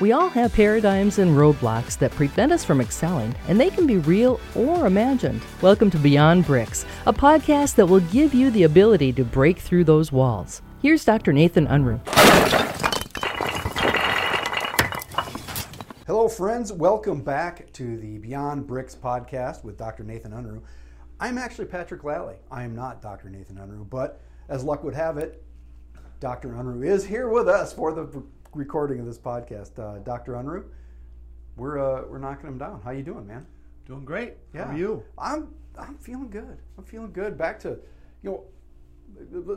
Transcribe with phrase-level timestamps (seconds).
[0.00, 3.98] We all have paradigms and roadblocks that prevent us from excelling, and they can be
[3.98, 5.42] real or imagined.
[5.60, 9.84] Welcome to Beyond Bricks, a podcast that will give you the ability to break through
[9.84, 10.62] those walls.
[10.80, 11.34] Here's Dr.
[11.34, 12.00] Nathan Unruh.
[16.06, 16.72] Hello, friends.
[16.72, 20.02] Welcome back to the Beyond Bricks podcast with Dr.
[20.02, 20.62] Nathan Unruh.
[21.20, 22.36] I'm actually Patrick Lally.
[22.50, 23.28] I am not Dr.
[23.28, 25.44] Nathan Unruh, but as luck would have it,
[26.20, 26.52] Dr.
[26.52, 28.22] Unruh is here with us for the
[28.54, 29.78] recording of this podcast.
[29.78, 30.32] Uh, Dr.
[30.34, 30.64] Unruh,
[31.56, 32.80] we're uh, we're knocking him down.
[32.82, 33.46] How you doing, man?
[33.86, 34.34] Doing great.
[34.54, 34.66] Yeah.
[34.66, 35.02] How are you?
[35.18, 36.58] I'm I'm feeling good.
[36.78, 37.36] I'm feeling good.
[37.38, 37.78] Back to,
[38.22, 38.44] you know,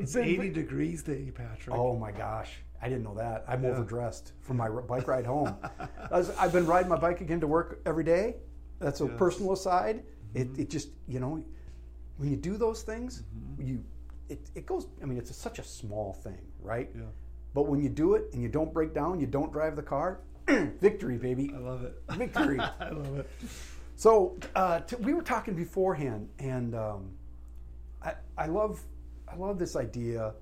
[0.00, 1.76] It's 80 degrees today, Patrick.
[1.76, 2.52] Oh my gosh.
[2.80, 3.44] I didn't know that.
[3.46, 3.70] I'm Yeah.
[3.70, 5.54] overdressed from my bike ride home.
[6.10, 8.36] I was- I've been riding my bike again to work every day.
[8.80, 9.14] That's a Yes.
[9.16, 10.02] personal aside.
[10.34, 11.44] It, it just, you know,
[12.16, 13.22] when you do those things,
[13.58, 13.84] you
[14.28, 16.90] it, it goes, I mean, it's such a small thing, right?
[16.94, 17.02] Yeah.
[17.54, 20.20] But when you do it and you don't break down, you don't drive the car,
[20.48, 21.52] victory, baby.
[21.54, 21.94] I love it.
[22.12, 22.58] Victory.
[22.80, 23.30] I love it.
[23.96, 27.10] So uh, t- we were talking beforehand, and um,
[28.02, 28.80] I, I love
[29.28, 30.34] I love this idea.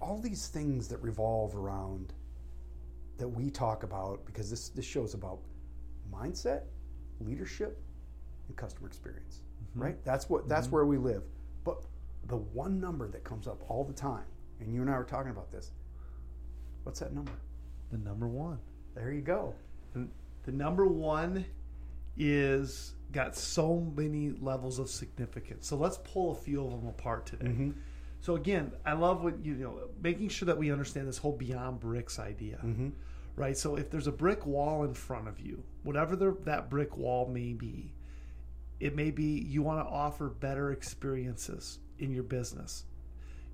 [0.00, 2.12] All these things that revolve around
[3.18, 5.40] that we talk about because this this show's about
[6.12, 6.62] mindset,
[7.20, 7.80] leadership,
[8.48, 9.42] and customer experience.
[9.74, 10.02] Right?
[10.04, 11.22] That's what that's where we live.
[11.64, 11.84] But
[12.26, 14.24] the one number that comes up all the time,
[14.60, 15.70] and you and I were talking about this.
[16.84, 17.32] What's that number?
[17.90, 18.58] The number one.
[18.94, 19.54] There you go.
[19.94, 20.06] The,
[20.44, 21.44] the number one
[22.16, 25.66] is got so many levels of significance.
[25.66, 27.46] So let's pull a few of them apart today.
[27.46, 27.70] Mm-hmm.
[28.20, 31.80] So again, I love what you know, making sure that we understand this whole beyond
[31.80, 32.58] bricks idea.
[32.64, 32.88] Mm-hmm.
[33.36, 33.56] right?
[33.56, 37.28] So if there's a brick wall in front of you, whatever the, that brick wall
[37.28, 37.92] may be,
[38.80, 42.84] it may be you want to offer better experiences in your business.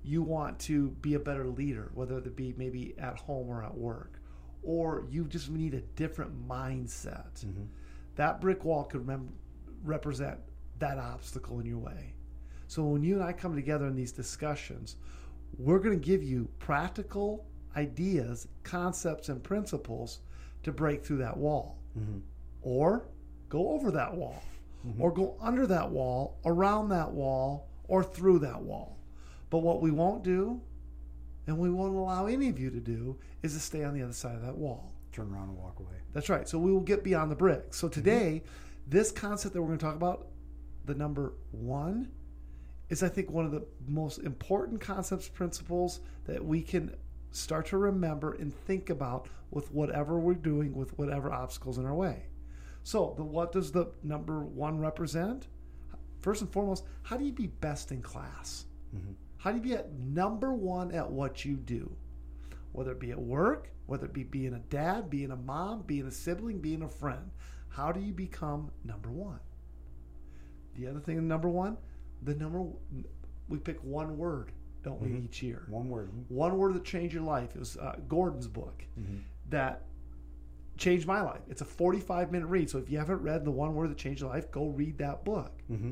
[0.03, 3.75] You want to be a better leader, whether it be maybe at home or at
[3.75, 4.19] work,
[4.63, 7.45] or you just need a different mindset.
[7.45, 7.63] Mm-hmm.
[8.15, 9.33] That brick wall could mem-
[9.83, 10.39] represent
[10.79, 12.13] that obstacle in your way.
[12.67, 14.95] So when you and I come together in these discussions,
[15.57, 17.45] we're going to give you practical
[17.75, 20.19] ideas, concepts, and principles
[20.63, 21.77] to break through that wall.
[21.97, 22.19] Mm-hmm.
[22.61, 23.07] Or
[23.49, 24.41] go over that wall,
[24.87, 25.01] mm-hmm.
[25.01, 28.97] or go under that wall, around that wall, or through that wall.
[29.51, 30.59] But what we won't do,
[31.45, 34.13] and we won't allow any of you to do, is to stay on the other
[34.13, 34.93] side of that wall.
[35.11, 35.97] Turn around and walk away.
[36.13, 36.47] That's right.
[36.47, 37.73] So we will get beyond the brick.
[37.73, 37.93] So mm-hmm.
[37.93, 38.43] today,
[38.87, 40.27] this concept that we're going to talk about,
[40.85, 42.09] the number one,
[42.89, 46.95] is I think one of the most important concepts, principles that we can
[47.31, 51.93] start to remember and think about with whatever we're doing, with whatever obstacles in our
[51.93, 52.23] way.
[52.83, 55.47] So, the, what does the number one represent?
[56.21, 58.65] First and foremost, how do you be best in class?
[58.95, 59.11] Mm-hmm.
[59.41, 61.95] How do you be at number one at what you do?
[62.71, 66.07] whether it be at work, whether it be being a dad, being a mom, being
[66.07, 67.31] a sibling, being a friend.
[67.69, 69.39] How do you become number one?
[70.75, 71.77] The other thing, number one,
[72.23, 72.63] the number
[73.49, 74.51] we pick one word,
[74.83, 75.25] don't we, mm-hmm.
[75.25, 75.65] each year?
[75.67, 76.11] One word.
[76.29, 77.55] One word that changed your life.
[77.55, 79.17] It was uh, Gordon's book mm-hmm.
[79.49, 79.83] that
[80.77, 81.41] changed my life.
[81.49, 82.69] It's a 45 minute read.
[82.69, 85.25] So if you haven't read the one word that changed your life, go read that
[85.25, 85.51] book.
[85.69, 85.91] Mm-hmm.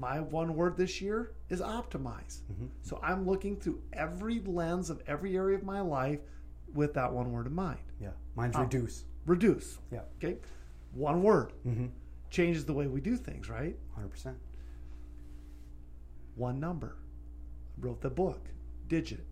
[0.00, 2.40] My one word this year is optimize.
[2.80, 6.20] So I'm looking through every lens of every area of my life
[6.72, 7.80] with that one word in mind.
[8.00, 8.12] Yeah.
[8.34, 8.62] Mine's Oh.
[8.62, 9.04] reduce.
[9.26, 9.78] Reduce.
[9.92, 10.04] Yeah.
[10.16, 10.38] Okay.
[10.94, 11.88] One word Mm-hmm.
[12.30, 13.76] changes the way we do things, right?
[13.94, 14.36] 100%.
[16.34, 16.96] One number.
[17.78, 18.48] Wrote the book,
[18.88, 19.26] Digit.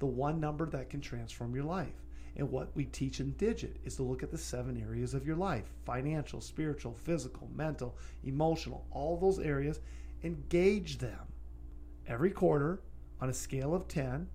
[0.00, 1.94] The one number that can transform your life.
[2.36, 5.36] And what we teach in Digit is to look at the seven areas of your
[5.36, 9.78] life financial, spiritual, physical, mental, emotional, all those areas,
[10.22, 11.18] and gauge them
[12.06, 12.80] every quarter
[13.20, 14.26] on a scale of 10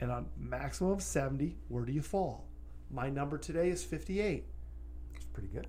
[0.00, 1.56] and on maximum of 70.
[1.68, 2.48] Where do you fall?
[2.90, 4.44] My number today is 58.
[5.14, 5.66] It's pretty good.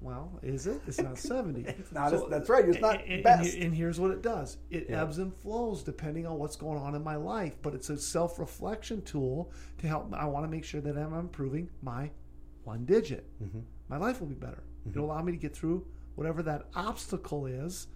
[0.00, 0.80] Well, is it?
[0.86, 1.60] It's not 70.
[1.68, 3.54] It's not as- that's right, it's not and, best.
[3.54, 5.02] And, here's what it does it Yeah.
[5.02, 8.38] ebbs and flows depending on what's going on in my life, but it's a self
[8.38, 10.12] reflection tool to help.
[10.14, 12.10] I want to make sure that I'm improving my
[12.64, 13.26] one digit.
[13.42, 13.60] Mm-hmm.
[13.88, 14.62] My life will be better.
[14.88, 17.88] It'll allow me to get through whatever that obstacle is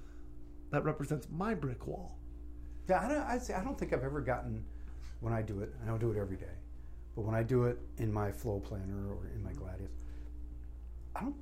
[0.75, 2.19] that represents my brick wall.
[2.88, 4.65] Yeah, I don't, I'd say, I don't think I've ever gotten,
[5.21, 6.55] when I do it, I don't do it every day,
[7.15, 9.93] but when I do it in my flow planner or in my Gladius,
[11.17, 11.37] I don't,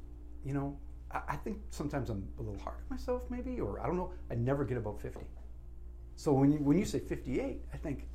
[0.44, 0.78] you know,
[1.10, 4.12] I, I think sometimes I'm a little hard on myself maybe, or I don't know,
[4.30, 5.20] I never get above 50.
[6.16, 8.06] So when you, when you say 58, I think,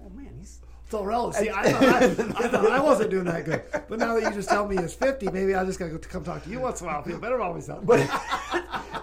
[0.00, 0.60] oh man, he's,
[0.90, 1.42] So relative.
[1.42, 4.30] See, I thought I, I thought I wasn't doing that good, but now that you
[4.32, 6.86] just tell me it's fifty, maybe I just gotta come talk to you once in
[6.86, 7.02] a while.
[7.02, 7.84] Feel better about myself.
[7.84, 8.00] but,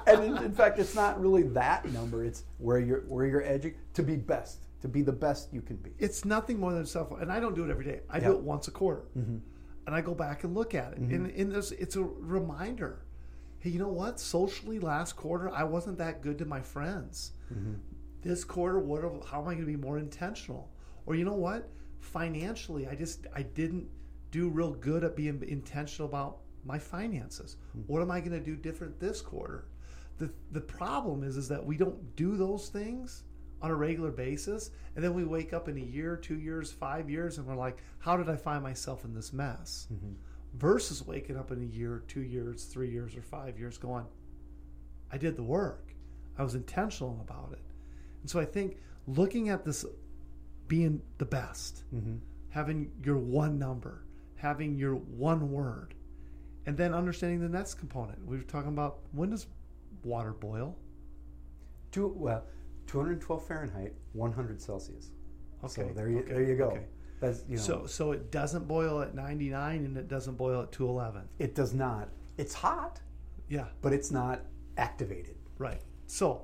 [0.08, 3.76] and in, in fact, it's not really that number, it's where you're, where you're edging
[3.94, 5.92] to be best, to be the best you can be.
[6.00, 7.12] it's nothing more than self.
[7.20, 8.02] And I don't do it every day.
[8.10, 9.04] I do it once a quarter.
[9.18, 9.38] Mm-hmm.
[9.88, 11.14] and I go back and look at it, mm-hmm.
[11.14, 13.06] and, and there's, it's a reminder.
[13.60, 14.20] Hey, you know what?
[14.20, 17.32] Socially, last quarter, I wasn't that good to my friends.
[17.52, 17.74] Mm-hmm.
[18.22, 19.02] This quarter, what?
[19.28, 20.70] How am I going to be more intentional?
[21.06, 21.70] Or you know what?
[22.00, 23.88] Financially, I just I didn't
[24.32, 27.58] do real good at being intentional about my finances.
[27.88, 29.66] What am I going to do different this quarter?
[30.18, 33.24] The the problem is is that we don't do those things
[33.62, 37.10] on a regular basis, and then we wake up in a year, two years, five
[37.10, 39.88] years, and we're like, how did I find myself in this mess?
[39.92, 40.14] Mm-hmm.
[40.56, 44.06] Versus waking up in a year, two years, three years, or five years, going,
[45.12, 45.94] I did the work.
[46.38, 47.64] I was intentional about it.
[48.22, 48.78] And so I think
[49.08, 49.86] looking at this
[50.68, 52.18] being the best, mm-hmm.
[52.50, 54.04] having your one number,
[54.36, 55.94] having your one word,
[56.66, 58.26] and then understanding the next component.
[58.26, 59.48] We were talking about when does
[60.06, 60.78] water boil?
[61.92, 62.44] Two, well,
[62.88, 65.12] 212 Fahrenheit, 100 Celsius.
[65.68, 66.68] So Okay, there you, okay, there you go.
[66.68, 66.86] okay.
[67.20, 70.72] That's, you know, So so it doesn't boil at 99 and it doesn't boil at
[70.72, 71.28] 211.
[71.40, 72.10] it does not.
[72.38, 73.00] It's hot,
[73.48, 74.42] Yeah, but it's not
[74.78, 75.36] activated.
[75.58, 75.82] right.
[76.08, 76.44] So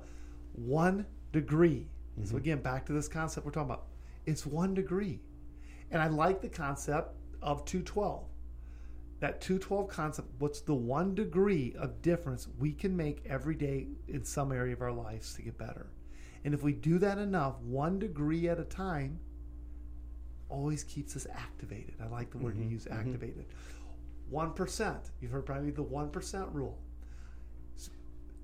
[0.54, 1.86] one degree.
[2.16, 2.36] So mm-hmm.
[2.38, 3.86] again, back to this concept we're talking about.
[4.26, 5.20] It's one degree.
[5.90, 8.24] And I like the concept of 212.
[9.22, 14.24] That 212 concept, what's the one degree of difference we can make every day in
[14.24, 15.86] some area of our lives to get better?
[16.44, 19.20] And if we do that enough, one degree at a time,
[20.48, 21.94] always keeps us activated.
[22.02, 22.72] I like the word you mm-hmm.
[22.72, 22.98] use, mm-hmm.
[22.98, 23.46] activated.
[24.32, 24.96] 1%.
[25.20, 26.80] You've heard probably the 1% rule.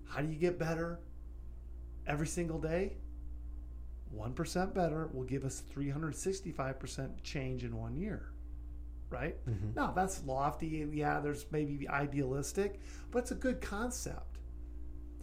[0.08, 1.00] How do you get better
[2.06, 2.98] every single day?
[4.16, 8.31] 1% better will give us 365% change in one year.
[9.10, 9.37] Right?
[9.49, 9.70] Mm-hmm.
[9.75, 10.82] Now, that's lofty.
[10.82, 14.38] and Yeah, there's maybe idealistic, but it's a good concept.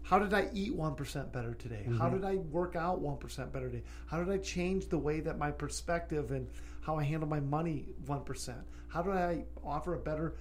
[0.05, 1.83] How did I eat 1% better today?
[1.97, 2.17] How mm-hmm.
[2.17, 3.83] did I work out 1% better today?
[4.05, 6.47] How did I change the way that my perspective and
[6.81, 8.55] how I handle my money 1%?
[8.87, 10.35] How do I offer a better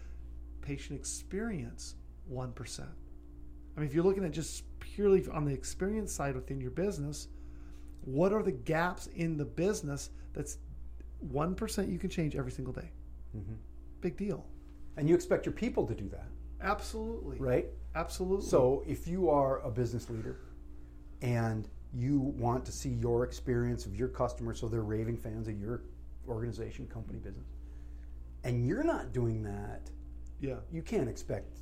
[0.61, 1.95] patient experience
[2.31, 2.81] 1%?
[2.81, 7.29] I mean, if you're looking at just purely on the experience side within your business,
[8.03, 10.59] what are the gaps in the business that's
[11.33, 12.91] 1% you can change every single day?
[13.37, 13.55] Mm-hmm.
[14.01, 14.47] Big deal.
[14.97, 16.29] And you expect your people to do that,
[16.63, 17.39] Absolutely.
[17.39, 17.67] right?
[17.95, 18.47] Absolutely.
[18.47, 20.37] So if you are a business leader
[21.23, 25.59] and you want to see your experience of your customers so they're raving fans of
[25.59, 25.83] your
[26.29, 27.47] organization, company, business,
[28.45, 29.91] and you're not doing that,
[30.41, 31.59] yeah, you can't expect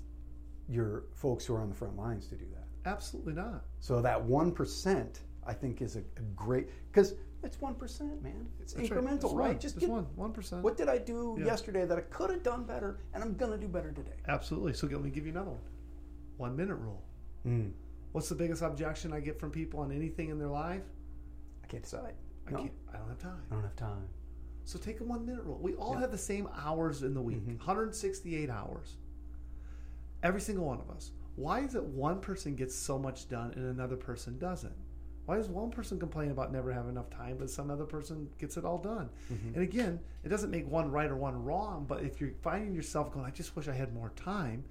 [0.68, 2.88] your folks who are on the front lines to do that.
[2.90, 3.64] absolutely not.
[3.80, 7.14] So that 1% I think is a, a great because
[7.44, 8.46] it's 1%, man.
[8.60, 9.48] It's That's incremental, That's right?
[9.48, 9.52] one.
[9.58, 10.06] Just Just get one.
[10.16, 10.62] One percent.
[10.62, 11.46] what did I do Yeah.
[11.46, 14.16] yesterday that I could have done better and I'm going to do better today.
[14.28, 14.72] Absolutely.
[14.74, 15.60] So let me give you another one.
[16.36, 17.02] One minute rule.
[17.46, 17.72] Mm.
[18.12, 20.82] What's the biggest objection I get from people on anything in their life?
[21.64, 22.14] I can't decide.
[22.46, 22.58] I No.
[22.58, 22.72] can't.
[22.92, 23.42] I don't have time.
[23.50, 24.08] I don't have time.
[24.64, 25.58] So take a one minute rule.
[25.60, 27.56] We all have the same hours in the week, Mm-hmm.
[27.58, 28.96] 168 hours.
[30.22, 31.10] Every single one of us.
[31.34, 34.74] Why is it one person gets so much done and another person doesn't?
[35.24, 38.56] Why does one person complain about never having enough time, but some other person gets
[38.56, 39.08] it all done?
[39.32, 39.54] Mm-hmm.
[39.54, 43.12] And again, it doesn't make one right or one wrong, but if you're finding yourself
[43.12, 44.64] going, I just wish I had more time,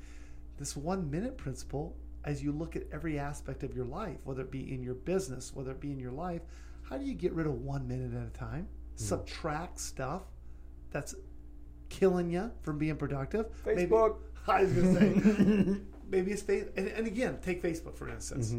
[0.60, 1.96] this one minute principle,
[2.26, 5.56] as you look at every aspect of your life, whether it be in your business,
[5.56, 6.42] whether it be in your life,
[6.84, 8.68] how do you get rid of one minute at a time?
[8.96, 10.24] Subtract stuff
[10.92, 11.16] that's
[11.90, 13.48] killing you from being productive.
[13.66, 14.18] Maybe- Facebook.
[14.48, 16.72] I was going to say, maybe it's Facebook.
[16.76, 18.54] And, and again, take Facebook for instance.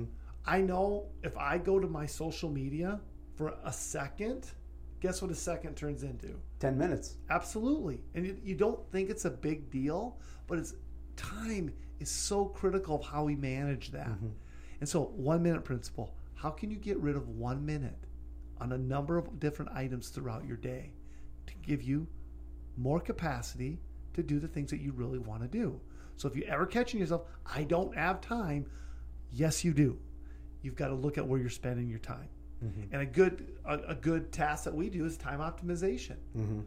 [0.44, 3.00] I know if I go to my social media
[3.34, 4.50] for a second,
[5.00, 6.34] guess what a second turns into?
[6.60, 7.16] 10 minutes.
[7.30, 8.02] Absolutely.
[8.14, 10.74] And you, you don't think it's a big deal, but it's
[11.16, 14.08] time is so critical of how we manage that.
[14.08, 14.28] Mm-hmm.
[14.80, 18.06] And so, one minute principle how can you get rid of one minute
[18.60, 20.92] on a number of different items throughout your day
[21.46, 22.06] to give you
[22.76, 23.78] more capacity
[24.14, 25.80] to do the things that you really want to do?
[26.16, 28.66] So, if you're ever catching yourself, I don't have time,
[29.30, 29.98] yes, you do.
[30.62, 32.28] You've got to look at where you're spending your time.
[32.64, 32.92] Mm-hmm.
[32.92, 36.60] And a good a, a good task that we do is time optimization mm-hmm.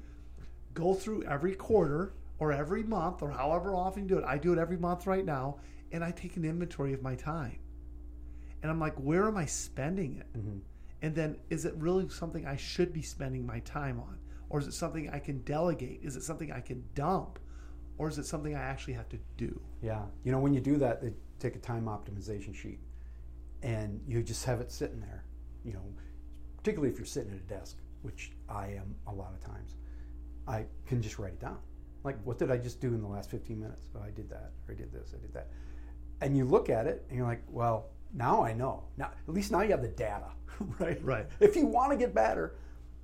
[0.73, 4.25] go through every quarter or every month or however often you do it.
[4.25, 5.57] I do it every month right now,
[5.91, 7.59] and I take an inventory of my time.
[8.61, 10.37] And I'm like, where am I spending it?
[10.37, 10.57] Mm-hmm.
[11.01, 14.17] And then is it really something I should be spending my time on?
[14.49, 15.99] Or is it something I can delegate?
[16.03, 17.39] Is it something I can dump?
[17.97, 19.61] Or is it something I actually have to do?
[19.81, 20.03] Yeah.
[20.23, 22.79] You know, when you do that, they take a time optimization sheet
[23.65, 25.25] and you just have it sitting there,
[25.63, 25.81] you know,
[26.55, 29.73] particularly if you're sitting at a desk, which I am a lot of times.
[30.47, 31.57] I can just write it down.
[32.03, 33.89] Like, what did I just do in the last 15 minutes?
[33.95, 35.47] Oh, I did that, or I did this, I did that.
[36.21, 38.83] And you look at it and you're like, well, now I know.
[38.97, 40.29] Now, at least now you have the data,
[40.79, 41.03] right?
[41.03, 41.25] Right.
[41.39, 42.57] If you want to get better,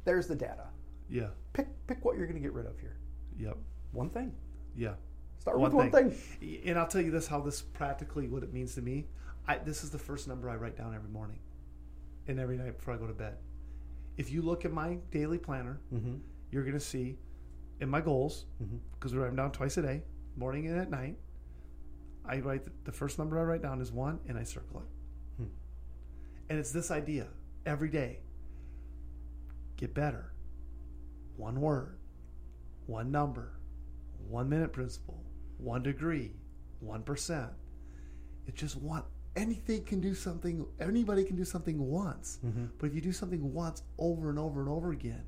[0.05, 0.67] there's the data.
[1.09, 1.29] Yeah.
[1.53, 2.97] Pick pick what you're going to get rid of here.
[3.39, 3.57] Yep.
[3.93, 4.31] One thing.
[4.75, 4.93] Yeah.
[5.41, 6.61] Start with one thing.
[6.65, 9.07] And I'll tell you this: how this practically what it means to me.
[9.47, 11.39] I, this is the first number I write down every morning,
[12.27, 13.37] and every night before I go to bed.
[14.17, 16.15] If you look at my daily planner, Mm-hmm.
[16.51, 17.17] you're going to see
[17.79, 18.45] in my goals
[18.93, 20.03] because we write them down twice a day,
[20.37, 21.17] morning and at night.
[22.23, 24.85] I write the, the first number I write down is one, and I circle it.
[26.49, 27.27] And it's this idea
[27.65, 28.19] every day:
[29.75, 30.33] get better.
[31.37, 31.97] One word,
[32.85, 33.53] one number,
[34.29, 35.20] one minute principle,
[35.61, 36.31] one degree,
[36.79, 37.49] one percent.
[38.47, 39.03] It's just one.
[39.35, 40.65] Anything can do something.
[40.79, 42.39] Anybody can do something once.
[42.79, 45.23] But if you do something once over and over and over again,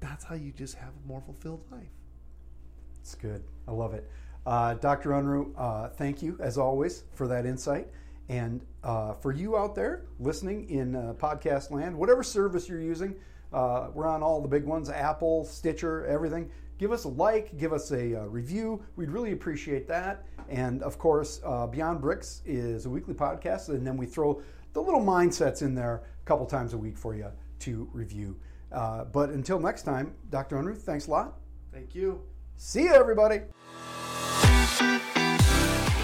[0.00, 1.90] that's how you just have a more fulfilled life.
[3.00, 3.42] It's good.
[3.68, 4.08] I love it.
[4.46, 5.10] Uh, Dr.
[5.10, 7.88] Unruh, uh, thank you as always for that insight.
[8.30, 13.16] And uh, for you out there listening in uh, podcast land, whatever service you're using,
[13.52, 16.50] uh, we're on all the big ones Apple, Stitcher, everything.
[16.80, 18.82] Give us a like, give us a uh, review.
[18.96, 20.24] We'd really appreciate that.
[20.48, 24.40] And of course, uh, Beyond Bricks is a weekly podcast, and then we throw
[24.72, 27.26] the little mindsets in there a couple times a week for you
[27.58, 28.34] to review.
[28.72, 30.56] Uh, but until next time, Dr.
[30.56, 31.34] Unruh, thanks a lot.
[31.70, 32.22] Thank you.
[32.56, 33.42] See you, everybody.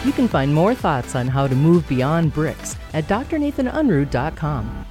[0.05, 4.87] You can find more thoughts on how to move beyond bricks at drnathanunruh.com.